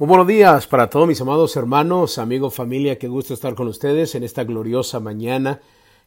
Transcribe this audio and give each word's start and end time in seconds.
Muy 0.00 0.08
buenos 0.08 0.28
días 0.28 0.66
para 0.66 0.88
todos 0.88 1.06
mis 1.06 1.20
amados 1.20 1.54
hermanos, 1.56 2.16
amigos, 2.16 2.54
familia, 2.54 2.98
qué 2.98 3.06
gusto 3.06 3.34
estar 3.34 3.54
con 3.54 3.68
ustedes 3.68 4.14
en 4.14 4.24
esta 4.24 4.44
gloriosa 4.44 4.98
mañana 4.98 5.60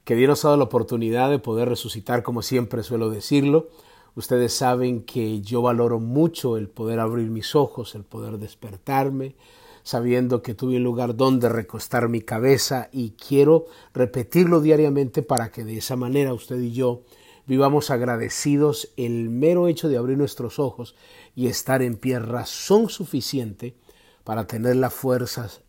que 0.03 0.15
Dios 0.15 0.29
nos 0.29 0.43
ha 0.43 0.47
dado 0.47 0.57
la 0.57 0.63
oportunidad 0.63 1.29
de 1.29 1.37
poder 1.37 1.69
resucitar, 1.69 2.23
como 2.23 2.41
siempre 2.41 2.81
suelo 2.81 3.11
decirlo. 3.11 3.67
Ustedes 4.15 4.51
saben 4.51 5.03
que 5.03 5.41
yo 5.41 5.61
valoro 5.61 5.99
mucho 5.99 6.57
el 6.57 6.69
poder 6.69 6.99
abrir 6.99 7.29
mis 7.29 7.53
ojos, 7.53 7.93
el 7.93 8.03
poder 8.03 8.39
despertarme, 8.39 9.35
sabiendo 9.83 10.41
que 10.41 10.55
tuve 10.55 10.77
un 10.77 10.83
lugar 10.83 11.15
donde 11.15 11.47
recostar 11.47 12.09
mi 12.09 12.21
cabeza 12.21 12.89
y 12.91 13.11
quiero 13.11 13.67
repetirlo 13.93 14.59
diariamente 14.59 15.21
para 15.21 15.51
que 15.51 15.63
de 15.63 15.77
esa 15.77 15.95
manera 15.95 16.33
usted 16.33 16.59
y 16.59 16.71
yo 16.71 17.03
vivamos 17.45 17.91
agradecidos 17.91 18.89
el 18.97 19.29
mero 19.29 19.67
hecho 19.67 19.87
de 19.87 19.97
abrir 19.97 20.17
nuestros 20.17 20.57
ojos 20.57 20.95
y 21.35 21.45
estar 21.45 21.83
en 21.83 21.95
pie 21.95 22.17
razón 22.17 22.89
suficiente 22.89 23.75
para 24.23 24.47
tener 24.47 24.75
las 24.75 24.93
fuerzas 24.93 25.61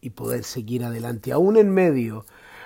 y 0.00 0.10
poder 0.10 0.44
seguir 0.44 0.84
adelante, 0.84 1.32
aún 1.32 1.56
en 1.56 1.70
medio 1.70 2.24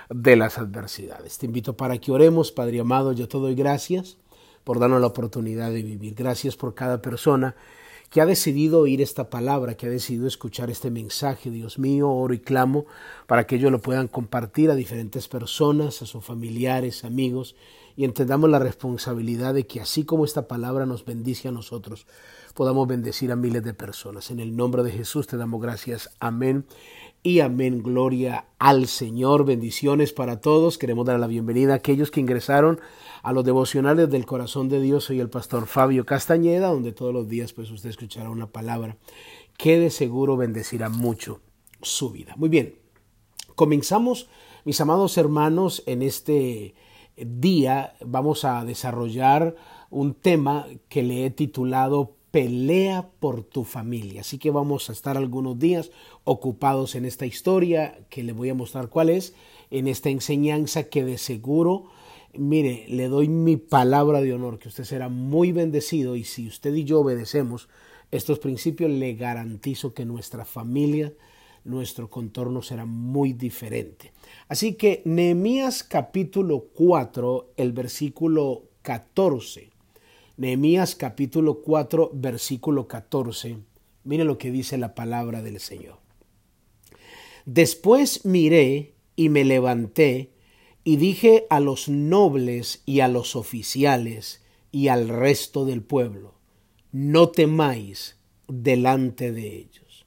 de 0.09 0.35
las 0.35 0.57
adversidades. 0.57 1.37
Te 1.37 1.45
invito 1.45 1.75
para 1.75 1.97
que 1.97 2.11
oremos, 2.11 2.51
Padre 2.51 2.79
amado, 2.79 3.13
yo 3.13 3.27
te 3.27 3.37
doy 3.37 3.55
gracias 3.55 4.17
por 4.63 4.79
darnos 4.79 5.01
la 5.01 5.07
oportunidad 5.07 5.71
de 5.71 5.83
vivir. 5.83 6.15
Gracias 6.15 6.55
por 6.55 6.75
cada 6.75 7.01
persona 7.01 7.55
que 8.13 8.21
ha 8.21 8.27
decidido 8.27 8.79
oír 8.79 9.01
esta 9.01 9.31
palabra, 9.31 9.73
que 9.73 9.87
ha 9.87 9.89
decidido 9.89 10.27
escuchar 10.27 10.69
este 10.69 10.91
mensaje. 10.91 11.49
Dios 11.49 11.79
mío, 11.79 12.11
oro 12.11 12.35
y 12.35 12.39
clamo 12.39 12.85
para 13.25 13.47
que 13.47 13.55
ellos 13.55 13.71
lo 13.71 13.81
puedan 13.81 14.07
compartir 14.07 14.69
a 14.69 14.75
diferentes 14.75 15.27
personas, 15.27 15.99
a 16.03 16.05
sus 16.05 16.23
familiares, 16.23 17.05
amigos, 17.05 17.55
y 17.95 18.05
entendamos 18.05 18.51
la 18.51 18.59
responsabilidad 18.59 19.55
de 19.55 19.65
que 19.65 19.81
así 19.81 20.05
como 20.05 20.25
esta 20.25 20.47
palabra 20.47 20.85
nos 20.85 21.05
bendice 21.05 21.47
a 21.47 21.51
nosotros, 21.51 22.05
podamos 22.53 22.87
bendecir 22.87 23.31
a 23.31 23.35
miles 23.35 23.63
de 23.63 23.73
personas. 23.73 24.29
En 24.29 24.39
el 24.39 24.55
nombre 24.55 24.83
de 24.83 24.91
Jesús 24.91 25.25
te 25.25 25.35
damos 25.35 25.59
gracias. 25.59 26.11
Amén 26.19 26.67
y 27.23 27.39
amén. 27.39 27.81
Gloria 27.81 28.45
al 28.59 28.87
Señor. 28.87 29.45
Bendiciones 29.45 30.11
para 30.11 30.41
todos. 30.41 30.77
Queremos 30.77 31.05
dar 31.05 31.19
la 31.19 31.27
bienvenida 31.27 31.71
a 31.71 31.77
aquellos 31.77 32.11
que 32.11 32.19
ingresaron 32.19 32.81
a 33.23 33.31
los 33.31 33.45
devocionales 33.45 34.09
del 34.09 34.25
corazón 34.25 34.67
de 34.67 34.81
Dios. 34.81 35.05
Soy 35.05 35.21
el 35.21 35.29
pastor 35.29 35.65
Fabio 35.65 36.05
Castañeda, 36.05 36.67
donde 36.67 36.91
todos 36.91 37.13
los 37.13 37.29
días 37.29 37.53
pues 37.53 37.71
usted 37.71 37.89
escuchará 37.89 38.29
una 38.29 38.47
palabra 38.47 38.97
que 39.57 39.79
de 39.79 39.89
seguro 39.89 40.35
bendecirá 40.35 40.89
mucho 40.89 41.39
su 41.81 42.11
vida. 42.11 42.33
Muy 42.35 42.49
bien. 42.49 42.75
Comenzamos, 43.55 44.27
mis 44.65 44.81
amados 44.81 45.17
hermanos, 45.17 45.81
en 45.85 46.01
este 46.01 46.75
día 47.15 47.93
vamos 48.05 48.43
a 48.43 48.65
desarrollar 48.65 49.55
un 49.89 50.13
tema 50.13 50.67
que 50.89 51.03
le 51.03 51.25
he 51.25 51.29
titulado 51.29 52.17
pelea 52.33 53.11
por 53.19 53.43
tu 53.43 53.63
familia. 53.63 54.21
Así 54.21 54.39
que 54.39 54.49
vamos 54.49 54.89
a 54.89 54.93
estar 54.93 55.17
algunos 55.17 55.59
días 55.59 55.91
ocupados 56.23 56.95
en 56.95 57.05
esta 57.05 57.27
historia 57.27 57.99
que 58.09 58.23
le 58.23 58.33
voy 58.33 58.49
a 58.49 58.55
mostrar 58.55 58.89
cuál 58.89 59.11
es, 59.11 59.35
en 59.69 59.87
esta 59.87 60.09
enseñanza 60.09 60.85
que 60.85 61.05
de 61.05 61.19
seguro, 61.19 61.91
mire, 62.35 62.87
le 62.89 63.07
doy 63.07 63.27
mi 63.27 63.57
palabra 63.57 64.19
de 64.19 64.33
honor, 64.33 64.57
que 64.57 64.69
usted 64.69 64.83
será 64.83 65.09
muy 65.09 65.51
bendecido 65.51 66.15
y 66.15 66.23
si 66.23 66.47
usted 66.47 66.73
y 66.73 66.85
yo 66.85 67.01
obedecemos 67.01 67.69
estos 68.09 68.39
principios, 68.39 68.89
le 68.89 69.13
garantizo 69.13 69.93
que 69.93 70.03
nuestra 70.03 70.43
familia, 70.43 71.13
nuestro 71.63 72.09
contorno 72.09 72.63
será 72.63 72.85
muy 72.85 73.33
diferente. 73.33 74.11
Así 74.47 74.73
que 74.73 75.03
Nehemías 75.05 75.83
capítulo 75.83 76.65
4, 76.73 77.51
el 77.57 77.73
versículo 77.73 78.63
14 78.81 79.72
Nehemías 80.43 80.97
capítulo 80.97 81.61
4, 81.61 82.11
versículo 82.15 82.85
14. 82.85 83.59
Mire 84.03 84.25
lo 84.25 84.37
que 84.37 84.51
dice 84.51 84.77
la 84.77 84.93
palabra 84.93 85.41
del 85.41 85.61
Señor. 85.61 85.99
Después 87.45 88.25
miré 88.25 88.93
y 89.15 89.29
me 89.29 89.45
levanté 89.45 90.33
y 90.83 90.97
dije 90.97 91.47
a 91.49 91.61
los 91.61 91.87
nobles 91.87 92.83
y 92.85 92.99
a 92.99 93.07
los 93.07 93.37
oficiales 93.37 94.43
y 94.69 94.89
al 94.89 95.07
resto 95.07 95.63
del 95.63 95.81
pueblo, 95.81 96.33
no 96.91 97.29
temáis 97.29 98.17
delante 98.49 99.31
de 99.31 99.55
ellos. 99.55 100.05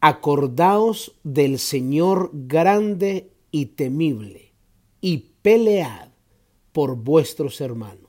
Acordaos 0.00 1.12
del 1.24 1.58
Señor 1.58 2.30
grande 2.32 3.32
y 3.50 3.66
temible, 3.66 4.54
y 5.02 5.32
pelead 5.42 6.08
por 6.72 6.96
vuestros 6.96 7.60
hermanos 7.60 8.07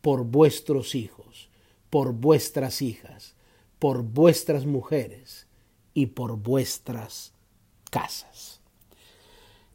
por 0.00 0.24
vuestros 0.24 0.94
hijos, 0.94 1.50
por 1.90 2.12
vuestras 2.12 2.82
hijas, 2.82 3.34
por 3.78 4.02
vuestras 4.02 4.66
mujeres 4.66 5.46
y 5.94 6.06
por 6.06 6.36
vuestras 6.36 7.32
casas. 7.90 8.60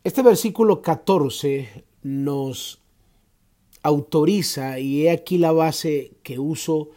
Este 0.03 0.21
versículo 0.21 0.81
14 0.81 1.83
nos 2.03 2.81
autoriza, 3.81 4.79
y 4.79 5.05
he 5.05 5.11
aquí 5.11 5.37
la 5.37 5.51
base 5.51 6.13
que 6.23 6.39
uso 6.39 6.89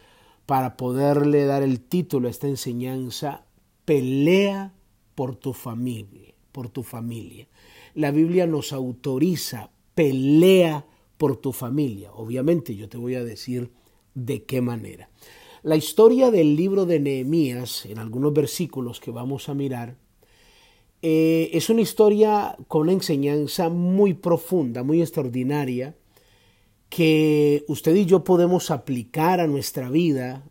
para 0.45 0.77
poderle 0.77 1.45
dar 1.45 1.61
el 1.61 1.79
título 1.81 2.27
a 2.27 2.31
esta 2.31 2.47
enseñanza, 2.47 3.45
pelea 3.85 4.73
por 5.13 5.35
tu 5.35 5.53
familia, 5.53 6.33
por 6.51 6.69
tu 6.69 6.81
familia. 6.81 7.47
La 7.93 8.11
Biblia 8.11 8.47
nos 8.47 8.73
autoriza, 8.73 9.69
pelea 9.93 10.85
por 11.19 11.35
tu 11.35 11.51
familia. 11.51 12.13
Obviamente 12.13 12.77
yo 12.77 12.87
te 12.87 12.97
voy 12.97 13.15
a 13.15 13.23
decir 13.25 13.71
de 14.15 14.45
qué 14.45 14.61
manera. 14.61 15.09
La 15.63 15.75
historia 15.75 16.31
del 16.31 16.55
libro 16.55 16.85
de 16.85 17.01
Nehemías, 17.01 17.85
en 17.85 17.99
algunos 17.99 18.31
versículos 18.31 19.01
que 19.01 19.11
vamos 19.11 19.49
a 19.49 19.53
mirar, 19.53 19.97
eh, 21.01 21.49
es 21.51 21.69
una 21.69 21.81
historia 21.81 22.55
con 22.69 22.83
una 22.83 22.93
enseñanza 22.93 23.67
muy 23.67 24.13
profunda, 24.13 24.81
muy 24.81 25.01
extraordinaria, 25.01 25.97
que 26.87 27.65
usted 27.67 27.93
y 27.95 28.05
yo 28.05 28.23
podemos 28.23 28.71
aplicar 28.71 29.41
a 29.41 29.47
nuestra 29.47 29.89
vida 29.89 30.45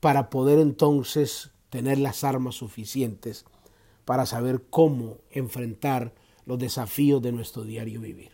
para 0.00 0.30
poder 0.30 0.58
entonces 0.58 1.50
tener 1.68 1.98
las 1.98 2.24
armas 2.24 2.54
suficientes 2.54 3.44
para 4.06 4.24
saber 4.24 4.62
cómo 4.70 5.18
enfrentar 5.30 6.14
los 6.46 6.58
desafíos 6.58 7.20
de 7.20 7.32
nuestro 7.32 7.64
diario 7.64 8.00
vivir. 8.00 8.30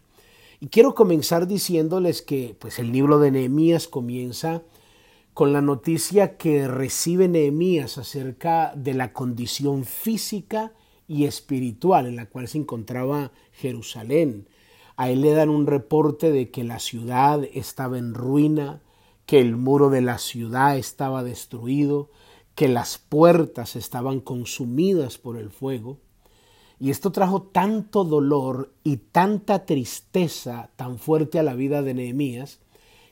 Y 0.63 0.69
quiero 0.69 0.95
comenzar 0.95 1.47
diciéndoles 1.47 2.21
que 2.21 2.55
pues 2.59 2.79
el 2.79 2.93
libro 2.93 3.19
de 3.19 3.31
Nehemías 3.31 3.89
comienza 3.89 4.63
con 5.33 5.55
la 5.55 5.63
noticia 5.63 6.37
que 6.37 6.69
recibe 6.69 7.29
Nehemías 7.29 7.97
acerca 7.97 8.75
de 8.77 8.93
la 8.93 9.15
condición 9.15 9.87
física 9.87 10.75
y 11.09 11.25
espiritual 11.25 12.07
en 12.07 12.17
la 12.17 12.27
cual 12.27 12.47
se 12.47 12.59
encontraba 12.59 13.33
Jerusalén. 13.53 14.49
A 14.97 15.09
él 15.09 15.23
le 15.23 15.31
dan 15.31 15.49
un 15.49 15.67
reporte 15.67 16.31
de 16.31 16.51
que 16.51 16.63
la 16.63 16.79
ciudad 16.79 17.43
estaba 17.55 17.97
en 17.97 18.13
ruina, 18.13 18.83
que 19.25 19.41
el 19.41 19.57
muro 19.57 19.89
de 19.89 20.03
la 20.03 20.19
ciudad 20.19 20.77
estaba 20.77 21.25
destruido, 21.25 22.11
que 22.55 22.69
las 22.69 22.99
puertas 22.99 23.77
estaban 23.77 24.21
consumidas 24.21 25.17
por 25.17 25.39
el 25.39 25.49
fuego. 25.49 26.01
Y 26.81 26.91
esto 26.91 27.13
trajo 27.13 27.43
tanto 27.43 28.05
dolor 28.05 28.73
y 28.83 28.97
tanta 28.97 29.67
tristeza 29.67 30.71
tan 30.77 30.99
fuerte 30.99 31.39
a 31.39 31.43
la 31.43 31.55
vida 31.55 31.83
de 31.83 31.93
Nehemías 31.93 32.59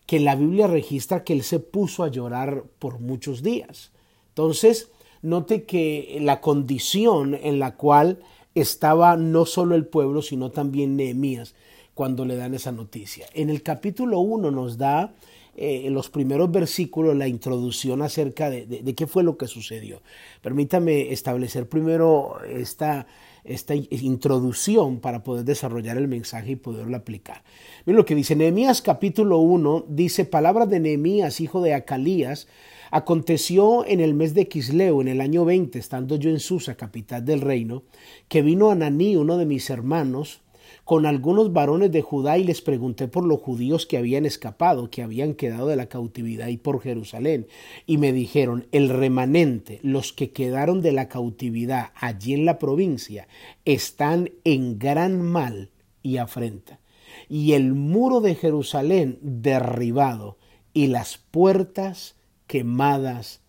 que 0.06 0.20
la 0.20 0.36
Biblia 0.36 0.66
registra 0.66 1.22
que 1.22 1.34
él 1.34 1.42
se 1.42 1.60
puso 1.60 2.02
a 2.02 2.08
llorar 2.08 2.64
por 2.78 2.98
muchos 2.98 3.42
días. 3.42 3.92
Entonces, 4.30 4.90
note 5.20 5.64
que 5.64 6.16
la 6.22 6.40
condición 6.40 7.34
en 7.34 7.58
la 7.58 7.76
cual 7.76 8.20
estaba 8.54 9.18
no 9.18 9.44
solo 9.44 9.74
el 9.74 9.86
pueblo, 9.86 10.22
sino 10.22 10.50
también 10.50 10.96
Nehemías 10.96 11.54
cuando 11.92 12.24
le 12.24 12.36
dan 12.36 12.54
esa 12.54 12.72
noticia. 12.72 13.26
En 13.34 13.50
el 13.50 13.62
capítulo 13.62 14.20
1 14.20 14.50
nos 14.50 14.78
da 14.78 15.14
eh, 15.56 15.82
en 15.84 15.92
los 15.92 16.08
primeros 16.08 16.50
versículos 16.50 17.16
la 17.16 17.28
introducción 17.28 18.00
acerca 18.00 18.48
de, 18.48 18.64
de, 18.64 18.94
qué 18.94 19.06
fue 19.06 19.24
lo 19.24 19.36
que 19.36 19.46
sucedió. 19.46 20.00
Permítame 20.40 21.12
establecer 21.12 21.68
primero 21.68 22.38
esta, 22.48 23.08
esta 23.44 23.75
introducción 23.75 25.00
para 25.00 25.23
poder 25.23 25.44
desarrollar 25.44 25.96
el 25.96 26.08
mensaje 26.08 26.52
y 26.52 26.56
poderlo 26.56 26.96
aplicar. 26.96 27.43
Miren 27.87 27.96
lo 27.96 28.05
que 28.05 28.14
dice 28.14 28.37
Nehemías 28.37 28.82
capítulo 28.82 29.38
1, 29.38 29.87
dice 29.88 30.25
palabras 30.25 30.69
de 30.69 30.81
Nehemías, 30.81 31.40
hijo 31.40 31.61
de 31.61 31.75
Acalías, 31.75 32.46
Aconteció 32.90 33.85
en 33.85 34.00
el 34.00 34.14
mes 34.14 34.32
de 34.35 34.49
Quisleo, 34.49 35.02
en 35.02 35.08
el 35.08 35.20
año 35.20 35.44
20, 35.44 35.79
estando 35.79 36.17
yo 36.17 36.31
en 36.31 36.40
Susa, 36.40 36.75
capital 36.75 37.25
del 37.25 37.43
reino, 37.43 37.82
que 38.29 38.40
vino 38.40 38.70
Ananí, 38.70 39.17
uno 39.17 39.37
de 39.37 39.44
mis 39.44 39.69
hermanos, 39.69 40.41
con 40.85 41.06
algunos 41.06 41.53
varones 41.53 41.93
de 41.93 42.03
Judá 42.03 42.38
y 42.38 42.44
les 42.44 42.62
pregunté 42.62 43.09
por 43.09 43.25
los 43.25 43.41
judíos 43.41 43.87
que 43.87 43.99
habían 43.99 44.26
escapado, 44.26 44.91
que 44.91 45.03
habían 45.03 45.35
quedado 45.35 45.67
de 45.67 45.76
la 45.76 45.87
cautividad 45.87 46.49
y 46.49 46.56
por 46.56 46.81
Jerusalén. 46.81 47.47
Y 47.87 47.99
me 47.99 48.12
dijeron, 48.12 48.67
el 48.73 48.88
remanente, 48.88 49.81
los 49.82 50.12
que 50.12 50.32
quedaron 50.32 50.81
de 50.81 50.93
la 50.93 51.09
cautividad 51.09 51.93
allí 51.94 52.35
en 52.35 52.44
la 52.44 52.59
provincia, 52.59 53.29
están 53.65 54.31
en 54.44 54.79
gran 54.79 55.20
mal 55.23 55.70
y 56.03 56.17
afrenta. 56.17 56.81
Y 57.29 57.53
el 57.53 57.75
muro 57.75 58.20
de 58.20 58.35
Jerusalén 58.35 59.19
derribado 59.20 60.38
y 60.73 60.87
las 60.87 61.19
puertas 61.19 62.17
quemadas 62.47 63.43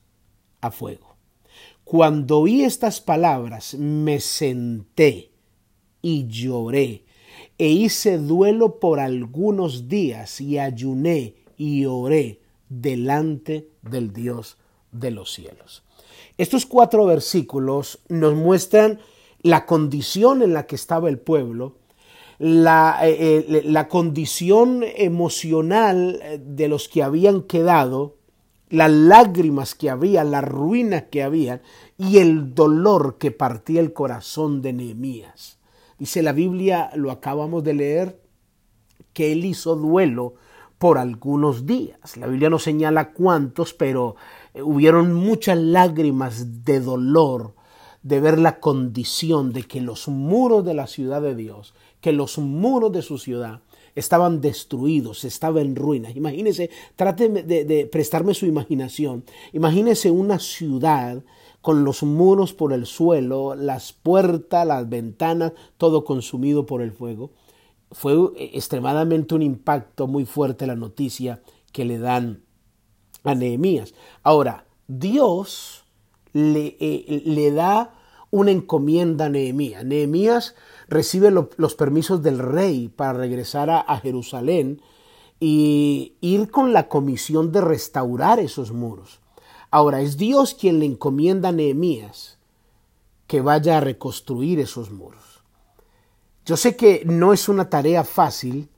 a 0.61 0.71
fuego. 0.71 1.15
cuando 1.83 2.41
oí 2.41 2.63
estas 2.63 3.01
palabras, 3.01 3.73
me 3.73 4.19
senté 4.19 5.31
y 6.03 6.27
lloré 6.27 7.03
e 7.59 7.67
hice 7.67 8.17
duelo 8.17 8.79
por 8.79 9.01
algunos 9.01 9.89
días 9.89 10.39
y 10.39 10.57
ayuné 10.57 11.35
y 11.57 11.85
oré 11.85 12.39
delante 12.69 13.67
del 13.81 14.13
Dios 14.13 14.57
de 14.93 15.11
los 15.11 15.33
cielos. 15.33 15.83
Estos 16.37 16.65
cuatro 16.65 17.05
versículos 17.05 17.99
nos 18.07 18.33
muestran 18.33 18.99
la 19.41 19.65
condición 19.65 20.41
en 20.41 20.53
la 20.53 20.67
que 20.67 20.75
estaba 20.75 21.09
el 21.09 21.19
pueblo, 21.19 21.75
la, 22.37 22.97
eh, 23.03 23.45
eh, 23.49 23.87
condición 23.89 24.85
emocional 24.95 26.21
de 26.39 26.69
los 26.69 26.87
que 26.87 27.03
habían 27.03 27.41
quedado, 27.41 28.15
las 28.69 28.89
lágrimas 28.89 29.75
que 29.75 29.89
había, 29.89 30.23
la 30.23 30.39
ruina 30.39 31.09
que 31.09 31.23
había 31.23 31.61
y 31.97 32.19
el 32.19 32.55
dolor 32.55 33.17
que 33.17 33.31
partía 33.31 33.81
el 33.81 33.91
corazón 33.91 34.61
de 34.61 34.71
Nehemías. 34.71 35.58
Dice 35.99 36.23
la 36.23 36.31
Biblia, 36.31 36.89
lo 36.95 37.11
acabamos 37.11 37.63
de 37.63 37.73
leer, 37.73 38.19
que 39.13 39.33
él 39.33 39.43
hizo 39.43 39.75
duelo 39.75 40.35
por 40.77 40.97
algunos 40.97 41.65
días. 41.65 42.15
La 42.15 42.27
Biblia 42.27 42.49
no 42.49 42.57
señala 42.57 43.11
cuántos, 43.11 43.73
pero 43.73 44.15
eh, 44.53 44.61
hubieron 44.61 45.13
muchas 45.13 45.57
lágrimas 45.57 46.63
de 46.63 46.79
dolor 46.79 47.53
de 48.01 48.21
ver 48.21 48.39
la 48.39 48.61
condición 48.61 49.51
de 49.51 49.63
que 49.63 49.81
los 49.81 50.07
muros 50.07 50.63
de 50.63 50.73
la 50.73 50.87
ciudad 50.87 51.21
de 51.21 51.35
Dios, 51.35 51.73
que 51.99 52.13
los 52.13 52.37
muros 52.37 52.93
de 52.93 53.01
su 53.01 53.17
ciudad 53.17 53.61
estaban 53.93 54.39
destruidos, 54.39 55.25
estaba 55.25 55.59
en 55.59 55.75
ruinas. 55.75 56.15
Imagínese, 56.15 56.69
trate 56.95 57.27
de, 57.27 57.65
de 57.65 57.85
prestarme 57.87 58.33
su 58.33 58.45
imaginación. 58.45 59.25
Imagínese 59.51 60.11
una 60.11 60.39
ciudad 60.39 61.21
con 61.61 61.83
los 61.83 62.03
muros 62.03 62.53
por 62.53 62.73
el 62.73 62.85
suelo, 62.85 63.55
las 63.55 63.93
puertas, 63.93 64.65
las 64.65 64.87
ventanas, 64.87 65.53
todo 65.77 66.05
consumido 66.05 66.65
por 66.65 66.81
el 66.81 66.91
fuego. 66.91 67.31
Fue 67.91 68.13
eh, 68.13 68.51
extremadamente 68.53 69.35
un 69.35 69.41
impacto 69.41 70.07
muy 70.07 70.25
fuerte 70.25 70.67
la 70.67 70.75
noticia 70.75 71.41
que 71.71 71.85
le 71.85 71.99
dan 71.99 72.43
a 73.23 73.35
Nehemías. 73.35 73.93
Ahora, 74.23 74.65
Dios 74.87 75.83
le, 76.33 76.77
eh, 76.79 77.51
da 77.53 77.95
una 78.31 78.51
encomienda 78.51 79.25
a 79.25 79.29
Nehemías. 79.29 79.83
Nehemías 79.83 80.55
recibe 80.87 81.31
los 81.31 81.75
permisos 81.75 82.23
del 82.23 82.39
rey 82.39 82.87
para 82.87 83.13
regresar 83.13 83.69
a 83.69 83.97
Jerusalén 83.97 84.81
y 85.39 86.15
ir 86.21 86.51
con 86.51 86.73
la 86.73 86.87
comisión 86.89 87.51
de 87.51 87.61
restaurar 87.61 88.39
esos 88.39 88.71
muros. 88.71 89.19
Ahora, 89.71 90.01
es 90.01 90.17
Dios 90.17 90.53
quien 90.53 90.79
le 90.79 90.85
encomienda 90.85 91.49
a 91.49 91.51
Nehemías 91.51 92.37
que 93.27 93.41
vaya 93.41 93.77
a 93.77 93.81
reconstruir 93.81 94.59
esos 94.59 94.89
muros. 94.89 95.43
Yo 96.45 96.57
sé 96.57 96.75
que 96.75 97.03
no 97.05 97.31
es 97.31 97.47
una 97.47 97.69
tarea 97.69 98.03
fácil, 98.03 98.69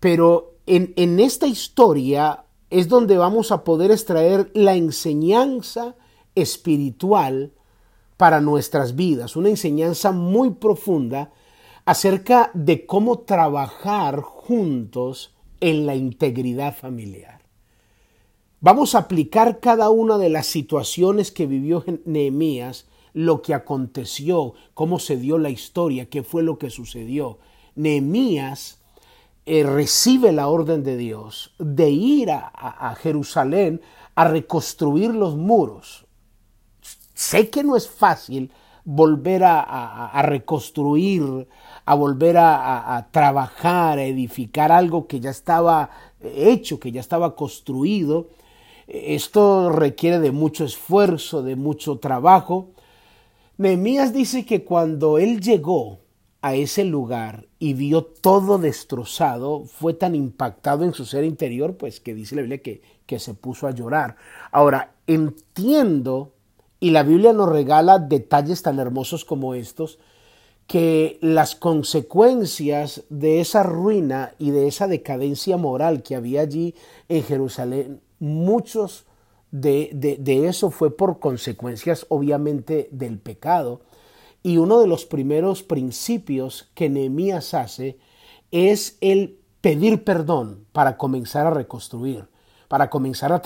pero 0.00 0.54
en, 0.64 0.94
en 0.96 1.20
esta 1.20 1.46
historia 1.46 2.44
es 2.70 2.88
donde 2.88 3.18
vamos 3.18 3.52
a 3.52 3.62
poder 3.64 3.90
extraer 3.90 4.50
la 4.54 4.74
enseñanza 4.74 5.96
espiritual 6.34 7.52
para 8.16 8.40
nuestras 8.40 8.96
vidas, 8.96 9.36
una 9.36 9.50
enseñanza 9.50 10.12
muy 10.12 10.50
profunda 10.50 11.32
acerca 11.84 12.50
de 12.54 12.86
cómo 12.86 13.20
trabajar 13.20 14.20
juntos 14.20 15.34
en 15.60 15.86
la 15.86 15.94
integridad 15.94 16.76
familiar. 16.76 17.39
Vamos 18.62 18.94
a 18.94 18.98
aplicar 18.98 19.58
cada 19.58 19.88
una 19.88 20.18
de 20.18 20.28
las 20.28 20.46
situaciones 20.46 21.32
que 21.32 21.46
vivió 21.46 21.82
Nehemías, 22.04 22.86
lo 23.14 23.40
que 23.40 23.54
aconteció, 23.54 24.52
cómo 24.74 24.98
se 24.98 25.16
dio 25.16 25.38
la 25.38 25.48
historia, 25.48 26.10
qué 26.10 26.22
fue 26.22 26.42
lo 26.42 26.58
que 26.58 26.68
sucedió. 26.68 27.38
Nehemías 27.74 28.78
eh, 29.46 29.62
recibe 29.62 30.32
la 30.32 30.48
orden 30.48 30.84
de 30.84 30.98
Dios 30.98 31.54
de 31.58 31.88
ir 31.88 32.30
a, 32.32 32.94
Jerusalén 33.00 33.80
a 34.14 34.28
reconstruir 34.28 35.14
los 35.14 35.36
muros. 35.36 36.06
Sé 37.14 37.48
que 37.48 37.64
no 37.64 37.76
es 37.76 37.88
fácil 37.88 38.52
volver 38.84 39.42
a, 39.42 40.20
reconstruir, 40.22 41.48
a 41.86 41.94
volver 41.94 42.36
a, 42.38 43.08
trabajar, 43.10 43.98
a 43.98 44.04
edificar 44.04 44.70
algo 44.70 45.06
que 45.06 45.18
ya 45.18 45.30
estaba 45.30 45.90
hecho, 46.20 46.78
que 46.78 46.92
ya 46.92 47.00
estaba 47.00 47.34
construido, 47.34 48.28
esto 48.92 49.70
requiere 49.70 50.18
de 50.18 50.32
mucho 50.32 50.64
esfuerzo, 50.64 51.42
de 51.42 51.56
mucho 51.56 51.98
trabajo. 51.98 52.70
Nehemías 53.56 54.12
dice 54.12 54.44
que 54.44 54.64
cuando 54.64 55.18
él 55.18 55.40
llegó 55.40 56.00
a 56.42 56.54
ese 56.54 56.84
lugar 56.84 57.46
y 57.58 57.74
vio 57.74 58.02
todo 58.02 58.58
destrozado, 58.58 59.64
fue 59.64 59.94
tan 59.94 60.14
impactado 60.14 60.84
en 60.84 60.94
su 60.94 61.04
ser 61.04 61.24
interior, 61.24 61.76
pues 61.76 62.00
que 62.00 62.14
dice 62.14 62.34
la 62.34 62.42
Biblia 62.42 62.62
que, 62.62 62.82
que 63.06 63.18
se 63.18 63.34
puso 63.34 63.66
a 63.66 63.72
llorar. 63.72 64.16
Ahora, 64.50 64.94
entiendo, 65.06 66.32
y 66.80 66.90
la 66.90 67.02
Biblia 67.02 67.32
nos 67.32 67.48
regala 67.48 67.98
detalles 67.98 68.62
tan 68.62 68.78
hermosos 68.78 69.24
como 69.24 69.54
estos, 69.54 69.98
que 70.66 71.18
las 71.20 71.54
consecuencias 71.54 73.04
de 73.10 73.40
esa 73.40 73.62
ruina 73.62 74.34
y 74.38 74.50
de 74.50 74.68
esa 74.68 74.86
decadencia 74.86 75.56
moral 75.56 76.02
que 76.02 76.16
había 76.16 76.40
allí 76.40 76.74
en 77.08 77.22
Jerusalén 77.24 78.00
muchos 78.20 79.06
de, 79.50 79.90
de, 79.92 80.46
eso 80.46 80.70
fue 80.70 80.96
por 80.96 81.18
consecuencias 81.18 82.06
obviamente 82.08 82.88
del 82.92 83.18
pecado. 83.18 83.80
Y 84.42 84.58
uno 84.58 84.80
de 84.80 84.86
los 84.86 85.04
primeros 85.04 85.62
principios 85.62 86.70
que 86.74 86.88
Nehemías 86.88 87.52
hace 87.52 87.98
es 88.52 88.96
el 89.00 89.38
pedir 89.60 90.04
perdón 90.04 90.64
para 90.72 90.96
comenzar 90.96 91.46
a 91.46 91.50
reconstruir, 91.50 92.26
para 92.68 92.88
comenzar 92.88 93.32
a, 93.32 93.42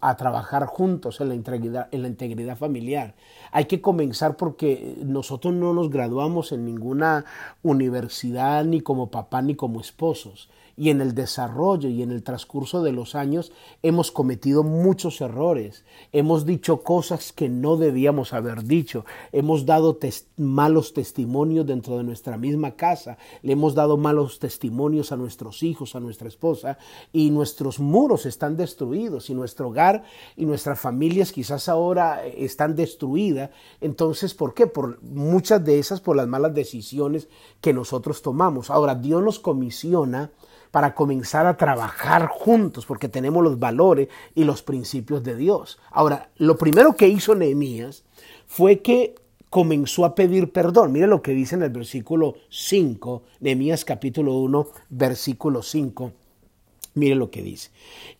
a 0.00 0.16
trabajar 0.16 0.64
juntos 0.66 1.20
en 1.20 1.28
la, 1.28 1.34
integridad, 1.34 1.88
en 1.90 2.02
la 2.02 2.08
integridad 2.08 2.56
familiar. 2.56 3.16
Hay 3.52 3.66
que 3.66 3.82
comenzar 3.82 4.36
porque 4.36 4.96
nosotros 5.04 5.52
no 5.52 5.74
nos 5.74 5.90
graduamos 5.90 6.52
en 6.52 6.64
ninguna 6.64 7.26
universidad 7.62 8.64
ni 8.64 8.80
como 8.80 9.10
papá 9.10 9.42
ni 9.42 9.56
como 9.56 9.80
esposos 9.80 10.48
y 10.80 10.88
en 10.88 11.02
el 11.02 11.14
desarrollo 11.14 11.90
y 11.90 12.02
en 12.02 12.10
el 12.10 12.22
transcurso 12.22 12.82
de 12.82 12.90
los 12.90 13.14
años 13.14 13.52
hemos 13.82 14.10
cometido 14.10 14.62
muchos 14.62 15.20
errores, 15.20 15.84
hemos 16.10 16.46
dicho 16.46 16.82
cosas 16.82 17.34
que 17.34 17.50
no 17.50 17.76
debíamos 17.76 18.32
haber 18.32 18.64
dicho, 18.64 19.04
hemos 19.30 19.66
dado 19.66 19.98
malos 20.38 20.94
testimonios 20.94 21.66
dentro 21.66 21.98
de 21.98 22.04
nuestra 22.04 22.38
misma 22.38 22.76
casa, 22.76 23.18
le 23.42 23.52
hemos 23.52 23.74
dado 23.74 23.98
malos 23.98 24.38
testimonios 24.38 25.12
a 25.12 25.18
nuestros 25.18 25.62
hijos, 25.62 25.94
a 25.96 26.00
nuestra 26.00 26.28
esposa 26.28 26.78
y 27.12 27.28
nuestros 27.28 27.78
muros 27.78 28.24
están 28.24 28.56
destruidos 28.56 29.28
y 29.28 29.34
nuestro 29.34 29.68
hogar 29.68 30.04
y 30.34 30.46
nuestras 30.46 30.80
familias 30.80 31.30
quizás 31.30 31.68
ahora 31.68 32.24
están 32.24 32.74
destruidas. 32.74 33.50
Entonces, 33.82 34.32
¿por 34.32 34.54
qué? 34.54 34.66
Por 34.66 35.02
muchas 35.02 35.62
de 35.62 35.78
esas 35.78 36.00
por 36.00 36.16
las 36.16 36.26
malas 36.26 36.54
decisiones 36.54 37.28
que 37.60 37.74
nosotros 37.74 38.22
tomamos. 38.22 38.70
Ahora, 38.70 38.94
Dios 38.94 39.22
nos 39.22 39.38
comisiona 39.38 40.30
para 40.70 40.94
comenzar 40.94 41.46
a 41.46 41.56
trabajar 41.56 42.26
juntos, 42.26 42.86
porque 42.86 43.08
tenemos 43.08 43.42
los 43.42 43.58
valores 43.58 44.08
y 44.34 44.44
los 44.44 44.62
principios 44.62 45.22
de 45.22 45.36
Dios. 45.36 45.78
Ahora, 45.90 46.30
lo 46.36 46.56
primero 46.56 46.94
que 46.94 47.08
hizo 47.08 47.34
Nehemías 47.34 48.04
fue 48.46 48.80
que 48.80 49.14
comenzó 49.50 50.04
a 50.04 50.14
pedir 50.14 50.52
perdón. 50.52 50.92
Mire 50.92 51.08
lo 51.08 51.22
que 51.22 51.32
dice 51.32 51.56
en 51.56 51.62
el 51.62 51.70
versículo 51.70 52.34
5, 52.48 53.22
Nehemías 53.40 53.84
capítulo 53.84 54.34
1, 54.34 54.66
versículo 54.90 55.62
5. 55.62 56.12
Mire 56.94 57.14
lo 57.14 57.30
que 57.30 57.42
dice. 57.42 57.70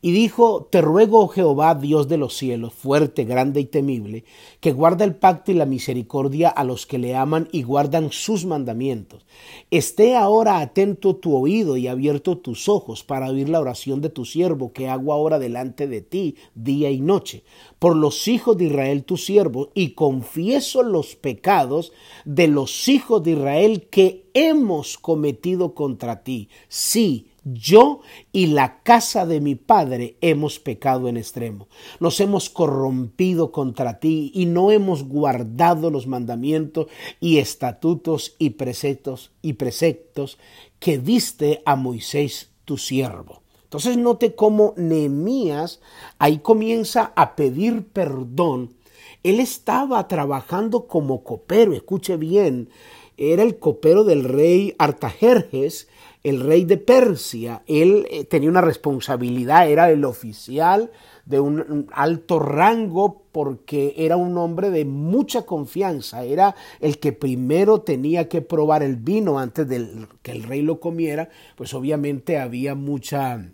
Y 0.01 0.13
dijo, 0.13 0.69
te 0.71 0.81
ruego, 0.81 1.21
oh 1.21 1.29
Jehová, 1.29 1.75
Dios 1.75 2.07
de 2.07 2.19
los 2.19 2.37
cielos, 2.37 2.73
fuerte, 2.73 3.25
grande 3.25 3.61
y 3.61 3.65
temible, 3.65 4.25
que 4.61 4.73
guarda 4.73 5.05
el 5.05 5.17
pacto 5.17 5.51
y 5.51 5.55
la 5.55 5.67
misericordia 5.67 6.49
a 6.49 6.63
los 6.63 6.87
que 6.87 6.99
le 6.99 7.17
aman 7.17 7.49
y 7.51 7.65
guardan 7.65 8.13
sus 8.13 8.45
mandamientos. 8.45 9.27
Esté 9.73 10.15
ahora 10.15 10.61
atento 10.61 11.17
tu 11.17 11.35
oído 11.35 11.77
y 11.77 11.89
abierto 11.89 12.39
tus 12.39 12.69
ojos 12.69 13.03
para 13.03 13.29
oír 13.29 13.49
la 13.49 13.61
oración 13.61 14.01
de 14.01 14.09
tu 14.09 14.25
siervo 14.25 14.73
que 14.73 14.89
hago 14.89 15.13
ahora 15.13 15.41
delante 15.41 15.89
de 15.89 16.01
ti 16.01 16.37
día 16.55 16.91
y 16.91 17.01
noche, 17.01 17.43
por 17.81 17.97
los 17.97 18.29
hijos 18.29 18.57
de 18.57 18.67
Israel 18.67 19.03
tu 19.03 19.17
siervo, 19.17 19.71
y 19.75 19.95
confieso 19.95 20.85
los 20.85 21.17
pecados 21.17 21.93
de 22.25 22.47
los 22.47 22.89
hijos 22.89 23.23
de 23.25 23.33
Israel 23.33 23.89
que 23.91 24.31
hemos 24.33 24.97
cometido 24.97 25.75
contra 25.75 26.23
ti. 26.23 26.49
Sí, 26.69 27.30
yo 27.53 28.01
y 28.33 28.49
la 28.49 28.83
casa 28.83 29.27
de 29.27 29.41
mi 29.41 29.55
padre 29.55 30.17
hemos 30.21 30.59
pecado 30.59 31.09
en 31.09 31.17
extremo. 31.17 31.69
Nos 31.99 32.21
hemos 32.21 32.51
corrompido 32.51 33.53
contra 33.53 34.01
ti 34.01 34.31
y 34.35 34.47
no 34.47 34.71
hemos 34.71 35.05
guardado 35.05 35.91
los 35.91 36.07
mandamientos 36.07 36.87
y 37.21 37.39
estatutos 37.39 38.35
y 38.39 38.51
preceptos 38.51 39.33
y 39.43 39.55
preceptos 39.55 40.39
que 40.79 40.99
diste 40.99 41.63
a 41.65 41.77
Moisés 41.77 42.51
tu 42.65 42.79
siervo. 42.79 43.43
Entonces 43.65 43.97
note 43.97 44.35
cómo 44.35 44.75
Nehemías 44.77 45.81
ahí 46.19 46.39
comienza 46.39 47.13
a 47.15 47.37
pedir 47.37 47.87
perdón 47.87 48.75
Él 49.23 49.39
estaba 49.39 50.09
trabajando 50.09 50.89
como 50.89 51.23
copero, 51.23 51.73
escuche 51.73 52.17
bien, 52.17 52.69
era 53.17 53.43
el 53.43 53.59
copero 53.59 54.03
del 54.03 54.25
rey 54.25 54.75
Artajerjes, 54.79 55.89
el 56.23 56.41
rey 56.41 56.65
de 56.65 56.77
Persia. 56.77 57.63
Él 57.67 58.07
eh, 58.11 58.25
tenía 58.25 58.51
una 58.51 58.61
responsabilidad, 58.61 59.69
era 59.69 59.91
el 59.91 60.05
oficial 60.05 60.91
de 61.25 61.41
un 61.41 61.87
alto 61.93 62.39
rango 62.39 63.23
porque 63.31 63.95
era 63.97 64.17
un 64.17 64.37
hombre 64.37 64.71
de 64.71 64.85
mucha 64.85 65.43
confianza, 65.43 66.25
era 66.25 66.57
el 66.81 66.99
que 66.99 67.13
primero 67.13 67.83
tenía 67.83 68.29
que 68.29 68.43
probar 68.43 68.83
el 68.83 68.97
vino 68.97 69.39
antes 69.39 69.69
de 69.69 70.07
que 70.23 70.33
el 70.33 70.43
rey 70.43 70.63
lo 70.63 70.81
comiera, 70.81 71.29
pues 71.57 71.73
obviamente 71.75 72.39
había 72.39 72.75
mucha... 72.75 73.51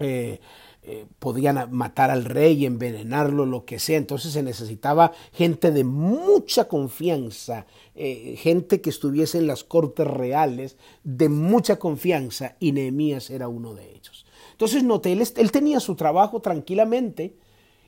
Eh, 0.00 0.40
eh, 0.86 1.06
podían 1.18 1.70
matar 1.70 2.10
al 2.10 2.26
rey, 2.26 2.66
envenenarlo, 2.66 3.46
lo 3.46 3.64
que 3.64 3.78
sea. 3.78 3.96
Entonces 3.96 4.32
se 4.32 4.42
necesitaba 4.42 5.12
gente 5.32 5.70
de 5.70 5.82
mucha 5.82 6.68
confianza, 6.68 7.64
eh, 7.94 8.36
gente 8.38 8.82
que 8.82 8.90
estuviese 8.90 9.38
en 9.38 9.46
las 9.46 9.64
cortes 9.64 10.06
reales, 10.06 10.76
de 11.02 11.30
mucha 11.30 11.78
confianza, 11.78 12.56
y 12.60 12.72
Nehemías 12.72 13.30
era 13.30 13.48
uno 13.48 13.74
de 13.74 13.94
ellos. 13.94 14.26
Entonces 14.52 14.84
noté, 14.84 15.12
él, 15.12 15.26
él 15.36 15.52
tenía 15.52 15.80
su 15.80 15.94
trabajo 15.94 16.40
tranquilamente, 16.40 17.34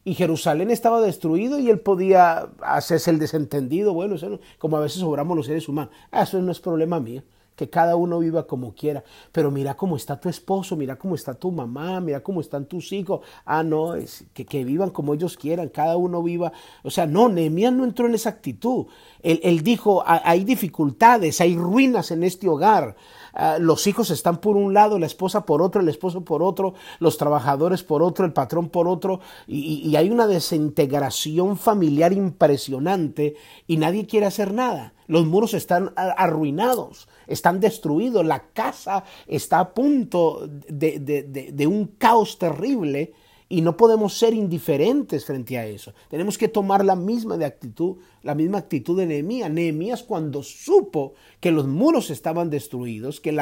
y 0.03 0.15
Jerusalén 0.15 0.71
estaba 0.71 1.01
destruido 1.03 1.59
y 1.59 1.69
él 1.69 1.81
podía 1.81 2.49
hacerse 2.63 3.11
el 3.11 3.19
desentendido, 3.19 3.93
bueno, 3.93 4.17
como 4.59 4.77
a 4.77 4.81
veces 4.81 5.03
obramos 5.03 5.37
los 5.37 5.47
seres 5.47 5.69
humanos. 5.69 5.93
Ah, 6.13 6.23
eso 6.23 6.41
no 6.41 6.53
es 6.53 6.61
problema 6.61 6.99
mío 7.01 7.25
que 7.57 7.69
cada 7.69 7.97
uno 7.97 8.19
viva 8.21 8.47
como 8.47 8.75
quiera. 8.75 9.03
Pero 9.33 9.51
mira 9.51 9.75
cómo 9.77 9.97
está 9.97 10.21
tu 10.21 10.29
esposo, 10.29 10.77
mira 10.77 10.97
cómo 10.97 11.15
está 11.15 11.35
tu 11.35 11.51
mamá, 11.51 12.01
mira 12.01 12.23
cómo 12.23 12.41
están 12.41 12.67
tus 12.67 12.93
hijos. 12.93 13.21
Ah, 13.45 13.63
no, 13.63 13.95
es 13.95 14.25
que, 14.35 14.45
que 14.45 14.65
vivan 14.65 14.91
como 14.91 15.15
ellos 15.15 15.37
quieran, 15.37 15.69
cada 15.71 15.97
uno 15.97 16.23
viva. 16.23 16.53
O 16.85 16.91
sea, 16.91 17.07
no, 17.07 17.29
Nehemías 17.29 17.73
no 17.73 17.85
entró 17.85 18.07
en 18.07 18.15
esa 18.15 18.29
actitud. 18.29 18.87
Él, 19.27 19.65
dijo, 19.65 20.05
hay 20.07 20.45
dificultades, 20.45 21.41
hay 21.41 21.57
ruinas 21.57 22.13
en 22.13 22.23
este 22.23 22.49
hogar. 22.49 22.95
Ah, 23.35 23.59
los 23.59 23.89
hijos 23.89 24.11
están 24.11 24.41
por 24.41 24.57
un 24.57 24.73
lado, 24.73 25.01
la 25.01 25.07
esposa 25.07 25.45
por 25.45 25.63
otro, 25.63 25.81
el 25.81 25.89
esposo 25.89 26.25
por 26.25 26.45
otro, 26.45 26.75
los 27.01 27.19
trabajadores 27.19 27.83
por 27.83 28.05
otro, 28.05 28.25
el 28.25 28.33
patrón 28.33 28.69
por 28.69 28.87
otro, 28.87 29.19
y, 29.49 29.97
hay 29.97 30.11
una 30.11 30.29
desintegración 30.29 31.59
familiar 31.59 32.13
impresionante 32.13 33.35
y 33.67 33.79
nadie 33.79 34.07
quiere 34.07 34.27
hacer 34.27 34.55
nada. 34.55 34.95
Los 35.09 35.27
muros 35.27 35.55
están 35.55 35.93
arruinados, 35.97 37.09
están 37.27 37.59
destruidos, 37.59 38.25
la 38.25 38.45
casa 38.53 39.03
está 39.27 39.59
a 39.59 39.75
punto 39.75 40.49
de 40.69 41.67
un 41.67 41.97
caos 41.99 42.39
terrible 42.39 43.13
y 43.49 43.61
no 43.61 43.77
podemos 43.77 44.19
ser 44.19 44.35
indiferentes 44.35 45.25
frente 45.25 45.57
a 45.57 45.67
eso. 45.67 45.95
Tenemos 46.11 46.37
que 46.37 46.49
tomar 46.49 46.85
la 46.85 46.97
misma 46.97 47.37
de 47.37 47.45
actitud, 47.45 47.99
la 48.25 48.35
misma 48.35 48.59
actitud 48.59 48.99
de 48.99 49.07
Nehemías. 49.07 49.51
Nehemías 49.51 50.03
cuando 50.03 50.43
supo 50.43 51.15
que 51.39 51.53
los 51.53 51.69
muros 51.69 52.11
estaban 52.11 52.51
destruidos, 52.51 53.21
que, 53.21 53.33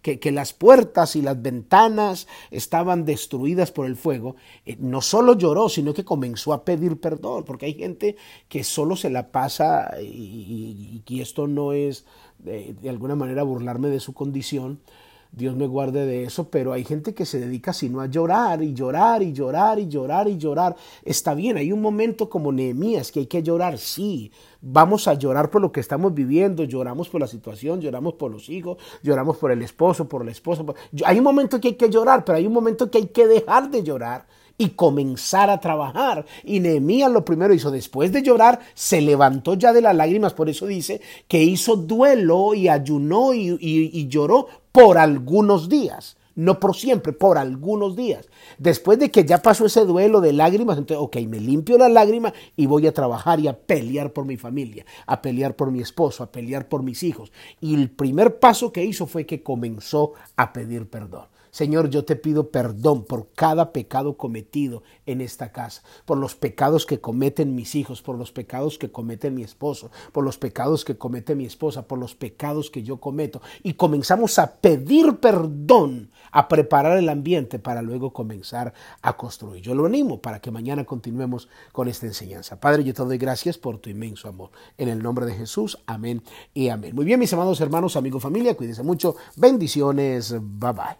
que, 0.00 0.32
las 0.32 0.54
puertas 0.54 1.16
y 1.16 1.22
las 1.22 1.42
ventanas 1.42 2.28
estaban 2.50 3.04
destruidas 3.04 3.72
por 3.72 3.84
el 3.84 3.96
fuego, 3.96 4.36
eh, 4.64 4.76
no 4.80 5.02
solo 5.02 5.36
lloró, 5.36 5.68
sino 5.68 5.92
que 5.92 6.04
comenzó 6.04 6.54
a 6.54 6.64
pedir 6.64 6.98
perdón, 6.98 7.44
porque 7.44 7.66
hay 7.66 7.74
gente 7.74 8.16
que 8.48 8.64
solo 8.64 8.96
se 8.96 9.10
la 9.10 9.30
pasa, 9.32 10.00
y, 10.00 11.02
esto 11.20 11.46
no 11.46 11.72
es 11.72 12.04
de 12.38 12.88
alguna 12.88 13.14
manera 13.14 13.44
burlarme 13.44 13.88
de 13.88 14.00
su 14.00 14.12
condición, 14.12 14.80
Dios 15.34 15.56
me 15.56 15.66
guarde 15.66 16.04
de 16.04 16.24
eso, 16.24 16.50
pero 16.50 16.74
hay 16.74 16.84
gente 16.84 17.14
que 17.14 17.24
se 17.24 17.40
dedica 17.40 17.72
sino 17.72 18.02
a 18.02 18.06
llorar 18.06 18.62
y 18.62 18.74
llorar 18.74 19.22
y 19.22 19.32
llorar 19.32 19.78
y 19.78 19.88
llorar 19.88 20.28
y 20.28 20.36
llorar. 20.36 20.76
Está 21.02 21.32
bien, 21.32 21.56
hay 21.56 21.72
un 21.72 21.80
momento 21.80 22.28
como 22.28 22.52
Nehemías 22.52 23.10
que 23.10 23.20
hay 23.20 23.26
que 23.26 23.42
llorar, 23.42 23.78
sí. 23.78 24.30
Vamos 24.60 25.08
a 25.08 25.14
llorar 25.14 25.50
por 25.50 25.62
lo 25.62 25.72
que 25.72 25.80
estamos 25.80 26.12
viviendo, 26.12 26.64
lloramos 26.64 27.08
por 27.08 27.22
la 27.22 27.26
situación, 27.26 27.80
lloramos 27.80 28.12
por 28.14 28.30
los 28.30 28.50
hijos, 28.50 28.76
lloramos 29.02 29.38
por 29.38 29.50
el 29.52 29.62
esposo, 29.62 30.06
por 30.06 30.22
la 30.22 30.32
esposa. 30.32 30.64
Hay 31.06 31.16
un 31.16 31.24
momento 31.24 31.58
que 31.58 31.68
hay 31.68 31.74
que 31.76 31.88
llorar, 31.88 32.26
pero 32.26 32.36
hay 32.36 32.46
un 32.46 32.52
momento 32.52 32.90
que 32.90 32.98
hay 32.98 33.06
que 33.06 33.26
dejar 33.26 33.70
de 33.70 33.82
llorar 33.82 34.26
y 34.58 34.68
comenzar 34.70 35.48
a 35.48 35.60
trabajar. 35.60 36.26
Y 36.44 36.60
Nehemías 36.60 37.10
lo 37.10 37.24
primero 37.24 37.54
hizo, 37.54 37.70
después 37.70 38.12
de 38.12 38.22
llorar, 38.22 38.60
se 38.74 39.00
levantó 39.00 39.54
ya 39.54 39.72
de 39.72 39.80
las 39.80 39.96
lágrimas, 39.96 40.34
por 40.34 40.50
eso 40.50 40.66
dice 40.66 41.00
que 41.26 41.42
hizo 41.42 41.76
duelo 41.76 42.54
y 42.54 42.68
ayunó 42.68 43.32
y, 43.32 43.56
y 43.58 44.08
lloró 44.08 44.46
por 44.72 44.98
algunos 44.98 45.68
días, 45.68 46.16
no 46.34 46.58
por 46.58 46.74
siempre, 46.74 47.12
por 47.12 47.38
algunos 47.38 47.94
días. 47.94 48.28
Después 48.58 48.98
de 48.98 49.10
que 49.10 49.24
ya 49.24 49.42
pasó 49.42 49.66
ese 49.66 49.84
duelo 49.84 50.20
de 50.20 50.32
lágrimas, 50.32 50.78
entonces, 50.78 51.04
ok, 51.04 51.16
me 51.28 51.40
limpio 51.40 51.76
la 51.76 51.90
lágrima 51.90 52.32
y 52.56 52.66
voy 52.66 52.86
a 52.86 52.94
trabajar 52.94 53.38
y 53.38 53.48
a 53.48 53.58
pelear 53.58 54.12
por 54.12 54.24
mi 54.24 54.36
familia, 54.36 54.86
a 55.06 55.20
pelear 55.20 55.54
por 55.54 55.70
mi 55.70 55.80
esposo, 55.80 56.22
a 56.22 56.32
pelear 56.32 56.68
por 56.68 56.82
mis 56.82 57.02
hijos. 57.02 57.32
Y 57.60 57.74
el 57.74 57.90
primer 57.90 58.38
paso 58.38 58.72
que 58.72 58.84
hizo 58.84 59.06
fue 59.06 59.26
que 59.26 59.42
comenzó 59.42 60.12
a 60.36 60.52
pedir 60.52 60.88
perdón. 60.88 61.26
Señor, 61.52 61.90
yo 61.90 62.06
te 62.06 62.16
pido 62.16 62.48
perdón 62.48 63.04
por 63.04 63.28
cada 63.34 63.72
pecado 63.72 64.16
cometido 64.16 64.82
en 65.04 65.20
esta 65.20 65.52
casa, 65.52 65.82
por 66.06 66.16
los 66.16 66.34
pecados 66.34 66.86
que 66.86 66.98
cometen 66.98 67.54
mis 67.54 67.74
hijos, 67.74 68.00
por 68.00 68.16
los 68.16 68.32
pecados 68.32 68.78
que 68.78 68.90
comete 68.90 69.30
mi 69.30 69.42
esposo, 69.42 69.90
por 70.12 70.24
los 70.24 70.38
pecados 70.38 70.82
que 70.86 70.96
comete 70.96 71.34
mi 71.34 71.44
esposa, 71.44 71.86
por 71.86 71.98
los 71.98 72.14
pecados 72.14 72.70
que 72.70 72.82
yo 72.82 72.96
cometo. 72.96 73.42
Y 73.62 73.74
comenzamos 73.74 74.38
a 74.38 74.56
pedir 74.56 75.18
perdón, 75.18 76.10
a 76.30 76.48
preparar 76.48 76.96
el 76.96 77.10
ambiente 77.10 77.58
para 77.58 77.82
luego 77.82 78.14
comenzar 78.14 78.72
a 79.02 79.14
construir. 79.18 79.62
Yo 79.62 79.74
lo 79.74 79.84
animo 79.84 80.22
para 80.22 80.40
que 80.40 80.50
mañana 80.50 80.86
continuemos 80.86 81.50
con 81.72 81.86
esta 81.86 82.06
enseñanza. 82.06 82.60
Padre, 82.60 82.82
yo 82.82 82.94
te 82.94 83.04
doy 83.04 83.18
gracias 83.18 83.58
por 83.58 83.76
tu 83.76 83.90
inmenso 83.90 84.26
amor. 84.26 84.52
En 84.78 84.88
el 84.88 85.02
nombre 85.02 85.26
de 85.26 85.34
Jesús, 85.34 85.78
amén 85.84 86.22
y 86.54 86.70
amén. 86.70 86.94
Muy 86.94 87.04
bien, 87.04 87.20
mis 87.20 87.34
amados 87.34 87.60
hermanos, 87.60 87.96
amigos, 87.96 88.22
familia, 88.22 88.56
cuídense 88.56 88.82
mucho. 88.82 89.16
Bendiciones. 89.36 90.32
Bye 90.32 90.72
bye. 90.72 90.96